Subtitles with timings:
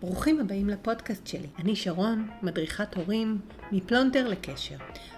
[0.00, 1.46] ברוכים הבאים לפודקאסט שלי.
[1.58, 3.38] אני שרון, מדריכת הורים,
[3.72, 4.76] מפלונטר לקשר.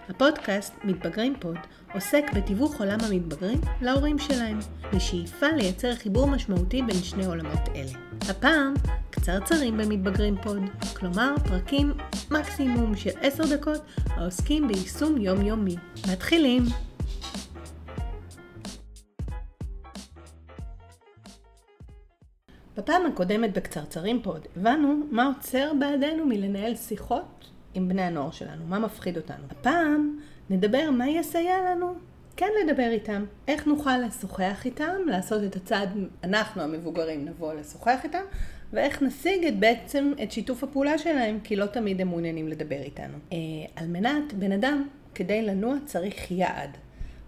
[0.08, 1.56] הפודקאסט מתבגרים פוד
[1.94, 4.58] עוסק בתיווך עולם המתבגרים להורים שלהם,
[4.94, 7.92] בשאיפה לייצר חיבור משמעותי בין שני עולמות אלה.
[8.28, 8.74] הפעם,
[9.10, 10.62] קצרצרים במתבגרים פוד,
[10.96, 11.92] כלומר פרקים
[12.30, 15.76] מקסימום של 10 דקות העוסקים ביישום יומיומי.
[16.12, 16.89] מתחילים!
[22.80, 28.78] בפעם הקודמת בקצרצרים פוד הבנו מה עוצר בעדנו מלנהל שיחות עם בני הנוער שלנו, מה
[28.78, 29.44] מפחיד אותנו.
[29.50, 30.18] הפעם
[30.50, 31.94] נדבר מה יסייע לנו
[32.36, 35.88] כן לדבר איתם, איך נוכל לשוחח איתם, לעשות את הצעד,
[36.24, 38.22] אנחנו המבוגרים נבוא לשוחח איתם,
[38.72, 43.18] ואיך נשיג את בעצם את שיתוף הפעולה שלהם, כי לא תמיד הם מעוניינים לדבר איתנו.
[43.32, 43.38] אה,
[43.76, 46.70] על מנת, בן אדם, כדי לנוע צריך יעד.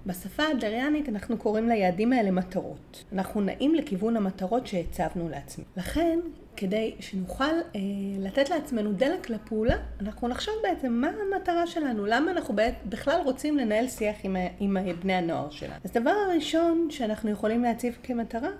[0.06, 3.04] בשפה הדריאנית אנחנו קוראים ליעדים האלה מטרות.
[3.12, 5.66] אנחנו נעים לכיוון המטרות שהצבנו לעצמנו.
[5.76, 6.18] לכן,
[6.56, 7.80] כדי שנוכל אה,
[8.18, 12.54] לתת לעצמנו דלק לפעולה, אנחנו נחשוב בעצם מה המטרה שלנו, למה אנחנו
[12.86, 15.74] בכלל רוצים לנהל שיח עם, עם בני הנוער שלנו.
[15.84, 18.50] אז דבר הראשון שאנחנו יכולים להציב כמטרה,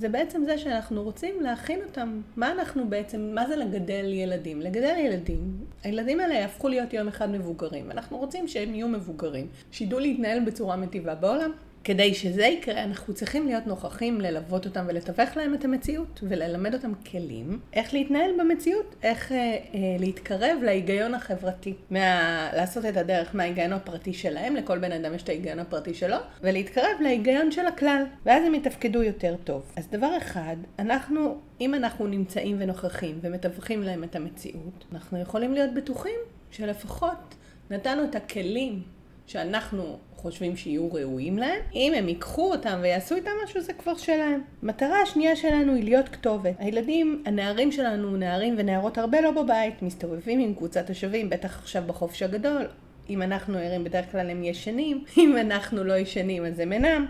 [0.00, 2.20] זה בעצם זה שאנחנו רוצים להכין אותם.
[2.36, 4.60] מה אנחנו בעצם, מה זה לגדל ילדים?
[4.60, 5.38] לגדל ילדים,
[5.82, 7.90] הילדים האלה יהפכו להיות יום אחד מבוגרים.
[7.90, 11.50] אנחנו רוצים שהם יהיו מבוגרים, שידעו להתנהל בצורה מטיבה בעולם.
[11.84, 16.92] כדי שזה יקרה, אנחנו צריכים להיות נוכחים ללוות אותם ולתווך להם את המציאות, וללמד אותם
[17.10, 19.56] כלים, איך להתנהל במציאות, איך אה, אה,
[19.98, 25.28] להתקרב להיגיון החברתי, מה, לעשות את הדרך מההיגיון הפרטי שלהם, לכל בן אדם יש את
[25.28, 29.72] ההיגיון הפרטי שלו, ולהתקרב להיגיון של הכלל, ואז הם יתפקדו יותר טוב.
[29.76, 35.74] אז דבר אחד, אנחנו, אם אנחנו נמצאים ונוכחים ומתווכים להם את המציאות, אנחנו יכולים להיות
[35.74, 36.18] בטוחים
[36.50, 37.34] שלפחות
[37.70, 38.82] נתנו את הכלים
[39.30, 41.60] שאנחנו חושבים שיהיו ראויים להם.
[41.74, 44.40] אם הם ייקחו אותם ויעשו איתם משהו, זה כבר שלהם.
[44.62, 46.54] מטרה השנייה שלנו היא להיות כתובת.
[46.58, 52.22] הילדים, הנערים שלנו, נערים ונערות הרבה לא בבית, מסתובבים עם קבוצת השווים, בטח עכשיו בחופש
[52.22, 52.66] הגדול.
[53.10, 57.06] אם אנחנו ערים, בדרך כלל הם ישנים, אם אנחנו לא ישנים אז הם אינם.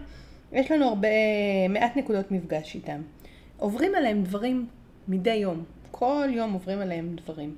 [0.52, 1.08] יש לנו הרבה,
[1.68, 3.02] מעט נקודות מפגש איתם.
[3.56, 4.66] עוברים עליהם דברים
[5.08, 5.64] מדי יום.
[5.90, 7.54] כל יום עוברים עליהם דברים.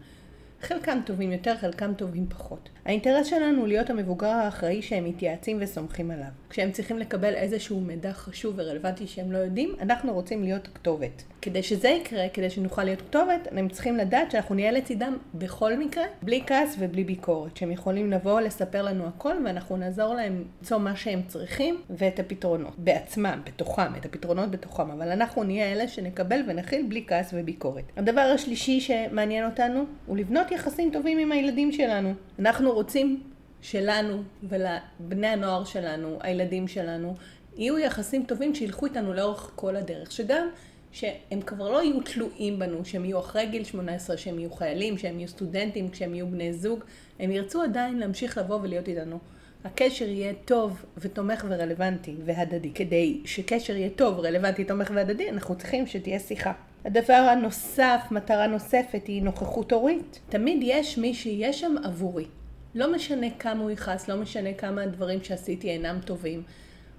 [0.62, 2.68] חלקם טובים יותר, חלקם טובים פחות.
[2.84, 6.28] האינטרס שלנו הוא להיות המבוגר האחראי שהם מתייעצים וסומכים עליו.
[6.50, 11.22] כשהם צריכים לקבל איזשהו מידע חשוב ורלוונטי שהם לא יודעים, אנחנו רוצים להיות כתובת.
[11.42, 16.04] כדי שזה יקרה, כדי שנוכל להיות כתובת, הם צריכים לדעת שאנחנו נהיה לצידם בכל מקרה,
[16.22, 17.56] בלי כעס ובלי ביקורת.
[17.56, 22.78] שהם יכולים לבוא, לספר לנו הכל, ואנחנו נעזור להם למצוא מה שהם צריכים ואת הפתרונות.
[22.78, 24.90] בעצמם, בתוכם, את הפתרונות בתוכם.
[24.90, 27.84] אבל אנחנו נהיה אלה שנקבל ונכיל בלי כעס וביקורת.
[27.96, 32.12] הדבר השלישי שמעניין אותנו הוא לבנות יחסים טובים עם הילדים שלנו.
[32.38, 33.22] אנחנו רוצים
[33.62, 37.14] שלנו ולבני הנוער שלנו, הילדים שלנו,
[37.56, 40.12] יהיו יחסים טובים שילכו איתנו לאורך כל הדרך.
[40.12, 40.48] שגם
[40.92, 45.18] שהם כבר לא יהיו תלויים בנו, שהם יהיו אחרי גיל 18, שהם יהיו חיילים, שהם
[45.18, 46.84] יהיו סטודנטים, כשהם יהיו בני זוג,
[47.18, 49.18] הם ירצו עדיין להמשיך לבוא ולהיות איתנו.
[49.64, 52.70] הקשר יהיה טוב ותומך ורלוונטי והדדי.
[52.74, 56.52] כדי שקשר יהיה טוב, רלוונטי, תומך והדדי, אנחנו צריכים שתהיה שיחה.
[56.84, 60.20] הדבר הנוסף, מטרה נוספת, היא נוכחות הורית.
[60.28, 62.26] תמיד יש מי שיהיה שם עבורי.
[62.74, 66.42] לא משנה כמה הוא יכעס, לא משנה כמה הדברים שעשיתי אינם טובים.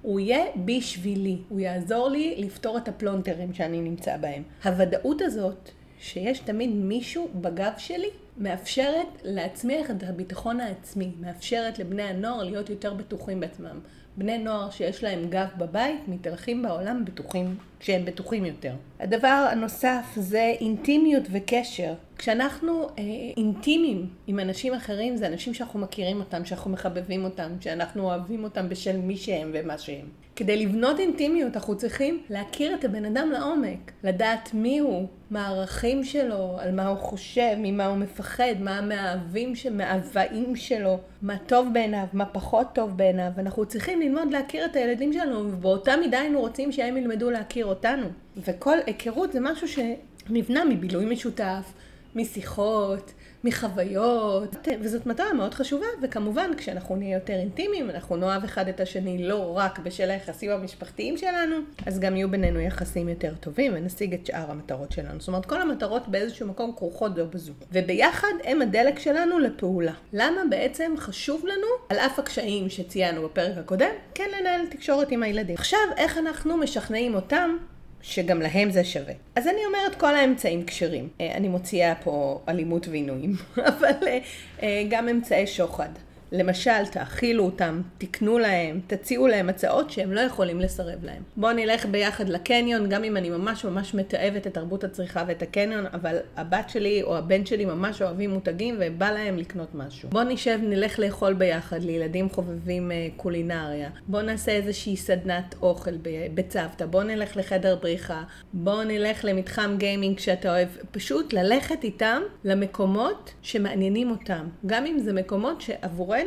[0.03, 4.43] הוא יהיה בשבילי, הוא יעזור לי לפתור את הפלונטרים שאני נמצא בהם.
[4.63, 5.69] הוודאות הזאת,
[5.99, 12.93] שיש תמיד מישהו בגב שלי, מאפשרת להצמיח את הביטחון העצמי, מאפשרת לבני הנוער להיות יותר
[12.93, 13.79] בטוחים בעצמם.
[14.17, 18.73] בני נוער שיש להם גב בבית מתהלכים בעולם בטוחים, שהם בטוחים יותר.
[18.99, 21.93] הדבר הנוסף זה אינטימיות וקשר.
[22.23, 23.03] כשאנחנו אה,
[23.37, 28.69] אינטימיים עם אנשים אחרים, זה אנשים שאנחנו מכירים אותם, שאנחנו מחבבים אותם, שאנחנו אוהבים אותם
[28.69, 30.05] בשל מי שהם ומה שהם.
[30.35, 36.03] כדי לבנות אינטימיות אנחנו צריכים להכיר את הבן אדם לעומק, לדעת מי הוא, מה הערכים
[36.03, 42.05] שלו, על מה הוא חושב, ממה הוא מפחד, מה המאהבים, המאוויים שלו, מה טוב בעיניו,
[42.13, 43.31] מה פחות טוב בעיניו.
[43.37, 48.07] אנחנו צריכים ללמוד להכיר את הילדים שלנו, ובאותה מידה היינו רוצים שהם ילמדו להכיר אותנו.
[48.37, 51.73] וכל היכרות זה משהו שנבנה מבילוי משותף,
[52.15, 53.13] משיחות,
[53.43, 59.27] מחוויות, וזאת מטרה מאוד חשובה, וכמובן כשאנחנו נהיה יותר אינטימיים, אנחנו נאהב אחד את השני
[59.27, 61.55] לא רק בשל היחסים המשפחתיים שלנו,
[61.85, 65.19] אז גם יהיו בינינו יחסים יותר טובים ונשיג את שאר המטרות שלנו.
[65.19, 67.53] זאת אומרת, כל המטרות באיזשהו מקום כרוכות זו בזו.
[67.71, 69.93] וביחד הם הדלק שלנו לפעולה.
[70.13, 75.55] למה בעצם חשוב לנו, על אף הקשיים שציינו בפרק הקודם, כן לנהל תקשורת עם הילדים.
[75.55, 77.57] עכשיו, איך אנחנו משכנעים אותם
[78.03, 79.13] שגם להם זה שווה.
[79.35, 81.09] אז אני אומרת כל האמצעים כשרים.
[81.21, 83.35] אה, אני מוציאה פה אלימות ועינויים,
[83.69, 84.19] אבל אה,
[84.63, 85.89] אה, גם אמצעי שוחד.
[86.33, 91.23] למשל, תאכילו אותם, תקנו להם, תציעו להם הצעות שהם לא יכולים לסרב להם.
[91.35, 95.85] בואו נלך ביחד לקניון, גם אם אני ממש ממש מתעבת את תרבות הצריכה ואת הקניון,
[95.93, 100.09] אבל הבת שלי או הבן שלי ממש אוהבים מותגים ובא להם לקנות משהו.
[100.09, 103.89] בואו נשב, נלך לאכול ביחד לילדים חובבים אה, קולינריה.
[104.07, 105.97] בואו נעשה איזושהי סדנת אוכל
[106.33, 110.67] בצוותא, בואו נלך לחדר בריחה, בואו נלך למתחם גיימינג שאתה אוהב.
[110.91, 114.47] פשוט ללכת איתם למקומות שמעניינים אותם.
[114.65, 116.22] גם אם זה מקומות שעבורנו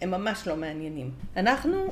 [0.00, 1.10] הם ממש לא מעניינים.
[1.36, 1.88] אנחנו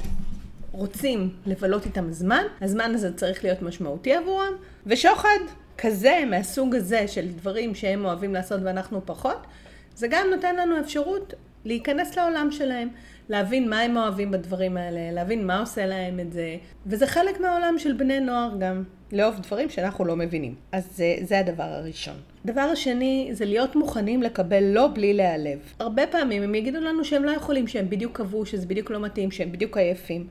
[0.73, 4.52] רוצים לבלות איתם זמן, הזמן הזה צריך להיות משמעותי עבורם,
[4.87, 5.38] ושוחד
[5.79, 9.46] כזה, מהסוג הזה של דברים שהם אוהבים לעשות ואנחנו פחות,
[9.94, 12.88] זה גם נותן לנו אפשרות להיכנס לעולם שלהם,
[13.28, 16.56] להבין מה הם אוהבים בדברים האלה, להבין מה עושה להם את זה,
[16.87, 18.82] וזה חלק מהעולם של בני נוער גם,
[19.12, 20.55] לאהוב דברים שאנחנו לא מבינים.
[20.72, 22.14] אז זה, זה הדבר הראשון.
[22.44, 25.58] הדבר השני זה להיות מוכנים לקבל לא בלי להיעלב.
[25.78, 29.31] הרבה פעמים הם יגידו לנו שהם לא יכולים, שהם בדיוק קבעו, שזה בדיוק לא מתאים,
[29.31, 30.26] שהם בדיוק עייפים.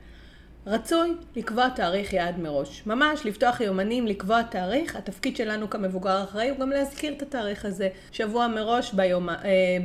[0.66, 2.82] רצוי לקבוע תאריך יעד מראש.
[2.86, 4.96] ממש לפתוח יומנים, לקבוע תאריך.
[4.96, 7.88] התפקיד שלנו כמבוגר אחראי הוא גם להזכיר את התאריך הזה.
[8.12, 9.36] שבוע מראש ביום, אה,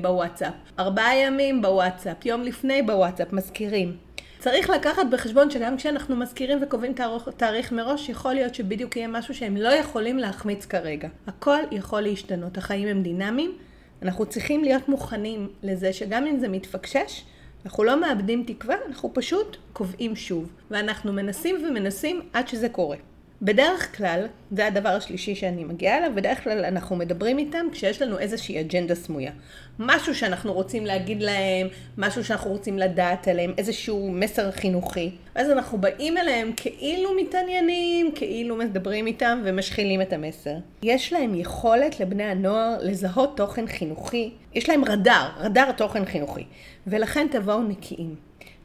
[0.01, 0.53] בוואטסאפ.
[0.79, 2.25] ארבעה ימים בוואטסאפ.
[2.25, 3.33] יום לפני בוואטסאפ.
[3.33, 3.97] מזכירים.
[4.39, 9.35] צריך לקחת בחשבון שגם כשאנחנו מזכירים וקובעים תאריך, תאריך מראש, יכול להיות שבדיוק יהיה משהו
[9.35, 11.07] שהם לא יכולים להחמיץ כרגע.
[11.27, 12.57] הכל יכול להשתנות.
[12.57, 13.57] החיים הם דינמיים.
[14.01, 17.23] אנחנו צריכים להיות מוכנים לזה שגם אם זה מתפקשש,
[17.65, 20.49] אנחנו לא מאבדים תקווה, אנחנו פשוט קובעים שוב.
[20.71, 22.97] ואנחנו מנסים ומנסים עד שזה קורה.
[23.41, 28.19] בדרך כלל, זה הדבר השלישי שאני מגיעה אליו, בדרך כלל אנחנו מדברים איתם כשיש לנו
[28.19, 29.31] איזושהי אג'נדה סמויה.
[29.79, 35.11] משהו שאנחנו רוצים להגיד להם, משהו שאנחנו רוצים לדעת עליהם, איזשהו מסר חינוכי.
[35.35, 40.55] ואז אנחנו באים אליהם כאילו מתעניינים, כאילו מדברים איתם ומשחילים את המסר.
[40.83, 46.43] יש להם יכולת לבני הנוער לזהות תוכן חינוכי, יש להם רדאר, רדאר תוכן חינוכי.
[46.87, 48.15] ולכן תבואו נקיים.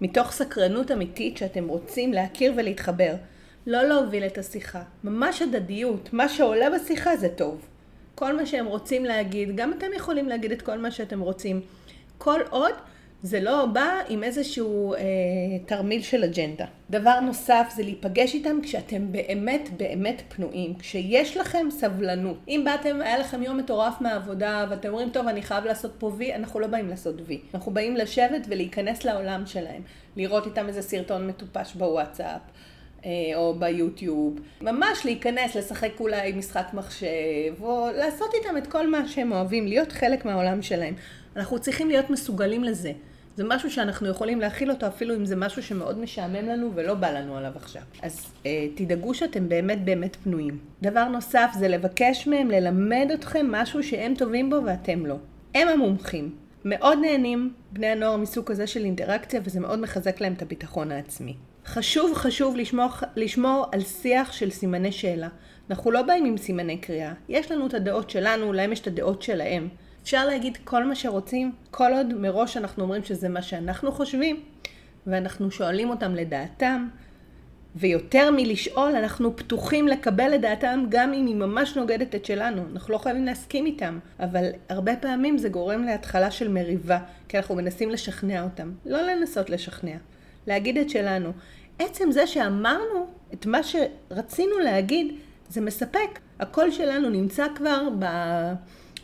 [0.01, 3.15] מתוך סקרנות אמיתית שאתם רוצים להכיר ולהתחבר.
[3.67, 4.83] לא להוביל את השיחה.
[5.05, 6.09] ממש הדדיות.
[6.13, 7.67] מה שעולה בשיחה זה טוב.
[8.15, 11.61] כל מה שהם רוצים להגיד, גם אתם יכולים להגיד את כל מה שאתם רוצים.
[12.19, 12.75] כל עוד
[13.23, 15.01] זה לא בא עם איזשהו אה,
[15.67, 16.65] תרמיל של אג'נדה.
[16.91, 22.37] דבר נוסף זה להיפגש איתם כשאתם באמת באמת פנויים, כשיש לכם סבלנות.
[22.49, 26.35] אם באתם, היה לכם יום מטורף מהעבודה ואתם אומרים, טוב, אני חייב לעשות פה וי,
[26.35, 27.41] אנחנו לא באים לעשות וי.
[27.55, 29.83] אנחנו באים לשבת ולהיכנס לעולם שלהם.
[30.17, 32.41] לראות איתם איזה סרטון מטופש בוואטסאפ.
[33.05, 37.09] אה, או ביוטיוב, ממש להיכנס, לשחק אולי משחק מחשב,
[37.61, 40.95] או לעשות איתם את כל מה שהם אוהבים, להיות חלק מהעולם שלהם.
[41.37, 42.93] אנחנו צריכים להיות מסוגלים לזה.
[43.37, 47.11] זה משהו שאנחנו יכולים להכיל אותו אפילו אם זה משהו שמאוד משעמם לנו ולא בא
[47.11, 47.83] לנו עליו עכשיו.
[48.03, 50.59] אז אה, תדאגו שאתם באמת באמת פנויים.
[50.83, 55.17] דבר נוסף זה לבקש מהם ללמד אתכם משהו שהם טובים בו ואתם לא.
[55.55, 56.35] הם המומחים.
[56.65, 61.37] מאוד נהנים בני הנוער מסוג כזה של אינטראקציה וזה מאוד מחזק להם את הביטחון העצמי.
[61.67, 65.29] חשוב חשוב לשמור, לשמור על שיח של סימני שאלה.
[65.71, 67.13] אנחנו לא באים עם סימני קריאה.
[67.29, 69.69] יש לנו את הדעות שלנו, להם יש את הדעות שלהם.
[70.03, 74.41] אפשר להגיד כל מה שרוצים, כל עוד מראש אנחנו אומרים שזה מה שאנחנו חושבים,
[75.07, 76.89] ואנחנו שואלים אותם לדעתם,
[77.77, 82.63] ויותר מלשאול, אנחנו פתוחים לקבל את דעתם גם אם היא ממש נוגדת את שלנו.
[82.73, 87.55] אנחנו לא חייבים להסכים איתם, אבל הרבה פעמים זה גורם להתחלה של מריבה, כי אנחנו
[87.55, 88.73] מנסים לשכנע אותם.
[88.87, 89.97] לא לנסות לשכנע,
[90.47, 91.33] להגיד את שלנו.
[91.79, 95.15] עצם זה שאמרנו את מה שרצינו להגיד,
[95.49, 96.19] זה מספק.
[96.41, 98.05] הקול שלנו נמצא כבר ב...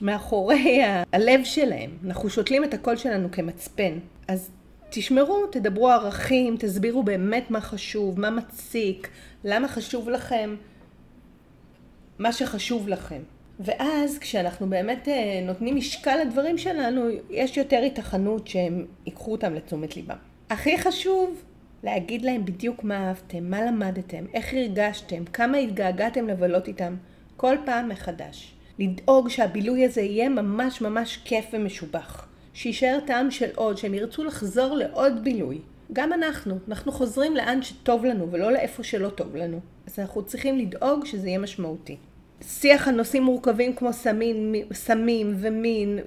[0.02, 0.82] מאחורי
[1.12, 1.90] הלב שלהם.
[2.04, 3.99] אנחנו שותלים את הקול שלנו כמצפן.
[4.28, 4.50] אז
[4.90, 9.09] תשמרו, תדברו ערכים, תסבירו באמת מה חשוב, מה מציק,
[9.44, 10.56] למה חשוב לכם
[12.18, 13.23] מה שחשוב לכם.
[13.61, 19.97] ואז כשאנחנו באמת אה, נותנים משקל לדברים שלנו, יש יותר התכנות שהם ייקחו אותם לתשומת
[19.97, 20.29] ליבם.
[20.50, 21.42] הכי חשוב
[21.83, 26.97] להגיד להם בדיוק מה אהבתם, מה למדתם, איך הרגשתם, כמה התגעגעתם לבלות איתם,
[27.37, 28.54] כל פעם מחדש.
[28.78, 32.26] לדאוג שהבילוי הזה יהיה ממש ממש כיף ומשובח.
[32.54, 35.59] שיישאר טעם של עוד, שהם ירצו לחזור לעוד בילוי.
[35.92, 39.61] גם אנחנו, אנחנו חוזרים לאן שטוב לנו ולא לאיפה שלא טוב לנו.
[39.87, 41.97] אז אנחנו צריכים לדאוג שזה יהיה משמעותי.
[42.42, 45.99] שיח על נושאים מורכבים כמו סמים, סמים ומין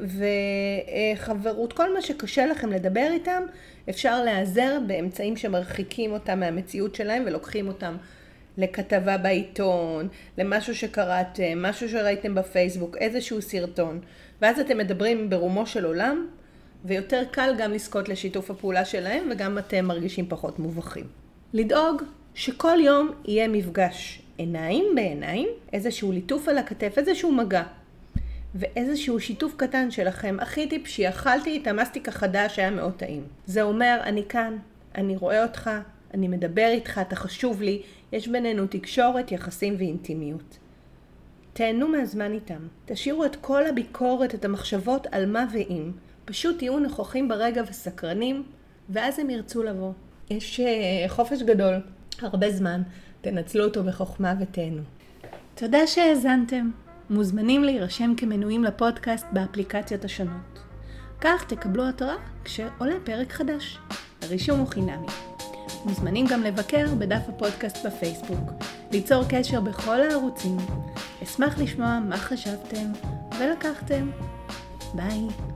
[1.17, 3.43] וחברות, כל מה שקשה לכם לדבר איתם,
[3.89, 7.97] אפשר להיעזר באמצעים שמרחיקים אותם מהמציאות שלהם ולוקחים אותם
[8.57, 13.99] לכתבה בעיתון, למשהו שקראתם, משהו שראיתם בפייסבוק, איזשהו סרטון,
[14.41, 16.27] ואז אתם מדברים ברומו של עולם,
[16.85, 21.05] ויותר קל גם לזכות לשיתוף הפעולה שלהם, וגם אתם מרגישים פחות מובכים.
[21.53, 22.01] לדאוג
[22.33, 27.63] שכל יום יהיה מפגש עיניים בעיניים, איזשהו ליטוף על הכתף, איזשהו מגע.
[28.55, 33.23] ואיזשהו שיתוף קטן שלכם, הכי טיפשי, אכלתי את המסטיק החדש, היה מאוד טעים.
[33.45, 34.57] זה אומר, אני כאן,
[34.95, 35.69] אני רואה אותך,
[36.13, 40.57] אני מדבר איתך, אתה חשוב לי, יש בינינו תקשורת, יחסים ואינטימיות.
[41.53, 42.67] תהנו מהזמן איתם.
[42.85, 45.91] תשאירו את כל הביקורת, את המחשבות על מה ואם.
[46.25, 48.43] פשוט תהיו נוכחים ברגע וסקרנים,
[48.89, 49.91] ואז הם ירצו לבוא.
[50.29, 51.73] יש uh, חופש גדול,
[52.21, 52.81] הרבה זמן.
[53.23, 54.81] תנצלו אותו בחוכמה ותהנו.
[55.55, 56.69] תודה שהאזנתם.
[57.09, 60.59] מוזמנים להירשם כמנויים לפודקאסט באפליקציות השונות.
[61.21, 63.79] כך תקבלו התראה כשעולה פרק חדש.
[64.21, 65.07] הרישום הוא חינמי.
[65.85, 68.51] מוזמנים גם לבקר בדף הפודקאסט בפייסבוק,
[68.91, 70.57] ליצור קשר בכל הערוצים.
[71.23, 72.91] אשמח לשמוע מה חשבתם
[73.39, 74.09] ולקחתם.
[74.93, 75.52] ביי.